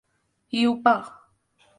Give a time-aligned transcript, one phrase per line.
[0.53, 0.93] ہیوپا